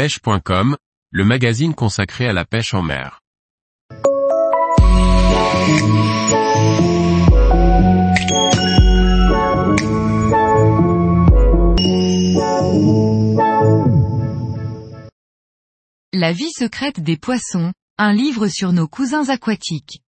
pêche.com, 0.00 0.78
le 1.10 1.24
magazine 1.26 1.74
consacré 1.74 2.26
à 2.26 2.32
la 2.32 2.46
pêche 2.46 2.72
en 2.72 2.80
mer. 2.80 3.20
La 16.14 16.32
vie 16.32 16.50
secrète 16.50 17.00
des 17.00 17.18
poissons, 17.18 17.74
un 17.98 18.14
livre 18.14 18.48
sur 18.48 18.72
nos 18.72 18.88
cousins 18.88 19.28
aquatiques. 19.28 20.00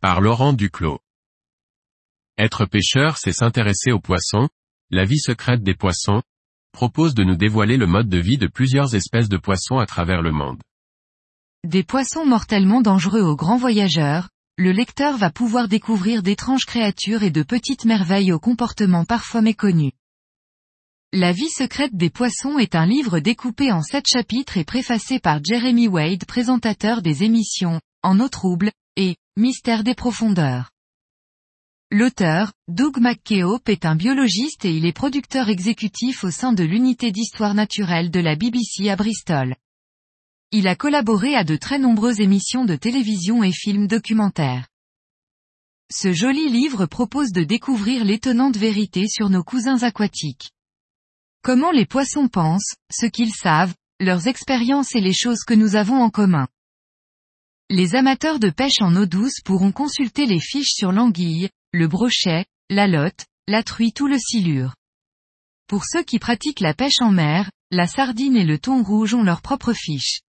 Par 0.00 0.20
Laurent 0.20 0.52
Duclos. 0.52 1.00
Être 2.38 2.64
pêcheur, 2.64 3.18
c'est 3.18 3.32
s'intéresser 3.32 3.90
aux 3.90 3.98
poissons, 3.98 4.48
la 4.90 5.04
vie 5.04 5.18
secrète 5.18 5.64
des 5.64 5.74
poissons, 5.74 6.22
propose 6.74 7.14
de 7.14 7.24
nous 7.24 7.36
dévoiler 7.36 7.78
le 7.78 7.86
mode 7.86 8.08
de 8.10 8.18
vie 8.18 8.36
de 8.36 8.48
plusieurs 8.48 8.94
espèces 8.94 9.30
de 9.30 9.38
poissons 9.38 9.78
à 9.78 9.86
travers 9.86 10.20
le 10.20 10.32
monde. 10.32 10.60
Des 11.66 11.84
poissons 11.84 12.26
mortellement 12.26 12.82
dangereux 12.82 13.22
aux 13.22 13.36
grands 13.36 13.56
voyageurs, 13.56 14.28
le 14.58 14.72
lecteur 14.72 15.16
va 15.16 15.30
pouvoir 15.30 15.68
découvrir 15.68 16.22
d'étranges 16.22 16.66
créatures 16.66 17.22
et 17.22 17.30
de 17.30 17.42
petites 17.42 17.86
merveilles 17.86 18.32
au 18.32 18.38
comportement 18.38 19.04
parfois 19.04 19.40
méconnu. 19.40 19.92
La 21.12 21.32
vie 21.32 21.48
secrète 21.48 21.96
des 21.96 22.10
poissons 22.10 22.58
est 22.58 22.74
un 22.74 22.86
livre 22.86 23.20
découpé 23.20 23.70
en 23.70 23.80
sept 23.80 24.04
chapitres 24.06 24.56
et 24.56 24.64
préfacé 24.64 25.20
par 25.20 25.38
Jeremy 25.42 25.86
Wade, 25.86 26.24
présentateur 26.26 27.02
des 27.02 27.22
émissions 27.22 27.80
En 28.02 28.18
eau 28.18 28.28
trouble 28.28 28.72
et 28.96 29.16
Mystère 29.36 29.84
des 29.84 29.94
profondeurs. 29.94 30.73
L'auteur, 31.90 32.52
Doug 32.66 32.98
McKeope 32.98 33.68
est 33.68 33.84
un 33.84 33.94
biologiste 33.94 34.64
et 34.64 34.74
il 34.74 34.86
est 34.86 34.92
producteur 34.92 35.48
exécutif 35.48 36.24
au 36.24 36.30
sein 36.30 36.52
de 36.52 36.64
l'unité 36.64 37.12
d'histoire 37.12 37.54
naturelle 37.54 38.10
de 38.10 38.20
la 38.20 38.36
BBC 38.36 38.88
à 38.88 38.96
Bristol. 38.96 39.54
Il 40.50 40.66
a 40.66 40.76
collaboré 40.76 41.36
à 41.36 41.44
de 41.44 41.56
très 41.56 41.78
nombreuses 41.78 42.20
émissions 42.20 42.64
de 42.64 42.76
télévision 42.76 43.42
et 43.42 43.52
films 43.52 43.86
documentaires. 43.86 44.66
Ce 45.92 46.12
joli 46.12 46.48
livre 46.48 46.86
propose 46.86 47.32
de 47.32 47.44
découvrir 47.44 48.04
l'étonnante 48.04 48.56
vérité 48.56 49.06
sur 49.06 49.28
nos 49.28 49.44
cousins 49.44 49.82
aquatiques. 49.82 50.50
Comment 51.42 51.70
les 51.70 51.86
poissons 51.86 52.28
pensent, 52.28 52.74
ce 52.90 53.06
qu'ils 53.06 53.34
savent, 53.34 53.74
leurs 54.00 54.26
expériences 54.28 54.94
et 54.94 55.00
les 55.00 55.12
choses 55.12 55.44
que 55.46 55.54
nous 55.54 55.76
avons 55.76 56.02
en 56.02 56.10
commun. 56.10 56.48
Les 57.70 57.94
amateurs 57.94 58.38
de 58.38 58.50
pêche 58.50 58.80
en 58.80 58.96
eau 58.96 59.06
douce 59.06 59.40
pourront 59.44 59.72
consulter 59.72 60.26
les 60.26 60.40
fiches 60.40 60.74
sur 60.74 60.90
l'anguille, 60.90 61.50
le 61.74 61.88
brochet, 61.88 62.46
la 62.70 62.86
lotte, 62.86 63.26
la 63.48 63.64
truite 63.64 64.00
ou 64.00 64.06
le 64.06 64.16
silure. 64.16 64.76
Pour 65.66 65.84
ceux 65.84 66.04
qui 66.04 66.20
pratiquent 66.20 66.60
la 66.60 66.72
pêche 66.72 67.00
en 67.00 67.10
mer, 67.10 67.50
la 67.72 67.88
sardine 67.88 68.36
et 68.36 68.44
le 68.44 68.60
thon 68.60 68.84
rouge 68.84 69.12
ont 69.14 69.24
leurs 69.24 69.42
propres 69.42 69.72
fiches. 69.72 70.20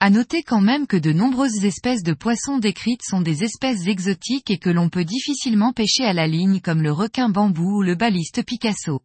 À 0.00 0.08
noter 0.08 0.42
quand 0.42 0.62
même 0.62 0.86
que 0.86 0.96
de 0.96 1.12
nombreuses 1.12 1.66
espèces 1.66 2.02
de 2.02 2.14
poissons 2.14 2.56
décrites 2.56 3.02
sont 3.02 3.20
des 3.20 3.44
espèces 3.44 3.86
exotiques 3.86 4.50
et 4.50 4.58
que 4.58 4.70
l'on 4.70 4.88
peut 4.88 5.04
difficilement 5.04 5.74
pêcher 5.74 6.04
à 6.04 6.14
la 6.14 6.26
ligne 6.26 6.60
comme 6.60 6.80
le 6.80 6.92
requin 6.92 7.28
bambou 7.28 7.80
ou 7.80 7.82
le 7.82 7.94
baliste 7.94 8.42
Picasso. 8.42 9.02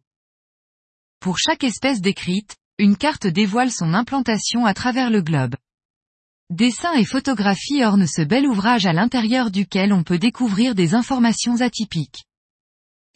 Pour 1.20 1.38
chaque 1.38 1.62
espèce 1.62 2.00
décrite, 2.00 2.56
une 2.78 2.96
carte 2.96 3.26
dévoile 3.26 3.70
son 3.70 3.92
implantation 3.92 4.64
à 4.64 4.72
travers 4.72 5.10
le 5.10 5.20
globe. 5.20 5.56
Dessins 6.50 6.94
et 6.94 7.04
photographies 7.04 7.84
ornent 7.84 8.08
ce 8.08 8.22
bel 8.22 8.44
ouvrage 8.44 8.84
à 8.84 8.92
l'intérieur 8.92 9.52
duquel 9.52 9.92
on 9.92 10.02
peut 10.02 10.18
découvrir 10.18 10.74
des 10.74 10.96
informations 10.96 11.60
atypiques. 11.60 12.24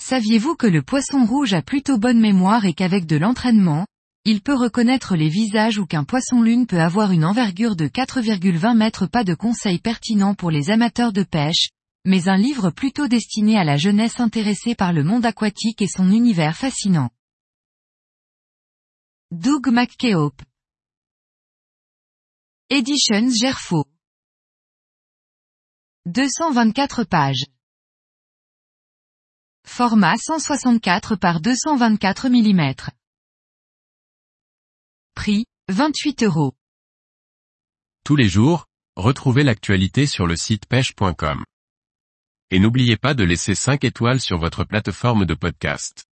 Saviez-vous 0.00 0.54
que 0.54 0.68
le 0.68 0.82
poisson 0.82 1.24
rouge 1.24 1.52
a 1.52 1.60
plutôt 1.60 1.98
bonne 1.98 2.20
mémoire 2.20 2.64
et 2.64 2.74
qu'avec 2.74 3.06
de 3.06 3.16
l'entraînement, 3.16 3.86
il 4.24 4.40
peut 4.40 4.54
reconnaître 4.54 5.16
les 5.16 5.28
visages 5.28 5.78
ou 5.78 5.84
qu'un 5.84 6.04
poisson 6.04 6.42
lune 6.42 6.68
peut 6.68 6.78
avoir 6.78 7.10
une 7.10 7.24
envergure 7.24 7.74
de 7.74 7.88
4,20 7.88 8.76
mètres 8.76 9.06
Pas 9.08 9.24
de 9.24 9.34
conseils 9.34 9.80
pertinents 9.80 10.36
pour 10.36 10.52
les 10.52 10.70
amateurs 10.70 11.12
de 11.12 11.24
pêche, 11.24 11.70
mais 12.04 12.28
un 12.28 12.36
livre 12.36 12.70
plutôt 12.70 13.08
destiné 13.08 13.58
à 13.58 13.64
la 13.64 13.76
jeunesse 13.76 14.20
intéressée 14.20 14.76
par 14.76 14.92
le 14.92 15.02
monde 15.02 15.26
aquatique 15.26 15.82
et 15.82 15.88
son 15.88 16.12
univers 16.12 16.56
fascinant. 16.56 17.10
Doug 19.32 19.66
McKeope 19.72 20.40
Editions 22.70 23.28
Gerfo. 23.28 23.84
224 26.06 27.04
pages. 27.04 27.44
Format 29.66 30.16
164 30.16 31.16
par 31.16 31.42
224 31.42 32.30
mm. 32.30 32.74
Prix, 35.14 35.44
28 35.68 36.22
euros. 36.22 36.54
Tous 38.02 38.16
les 38.16 38.28
jours, 38.30 38.64
retrouvez 38.96 39.42
l'actualité 39.42 40.06
sur 40.06 40.26
le 40.26 40.34
site 40.34 40.64
pêche.com. 40.64 41.44
Et 42.50 42.58
n'oubliez 42.58 42.96
pas 42.96 43.12
de 43.12 43.24
laisser 43.24 43.54
5 43.54 43.84
étoiles 43.84 44.22
sur 44.22 44.38
votre 44.38 44.64
plateforme 44.64 45.26
de 45.26 45.34
podcast. 45.34 46.06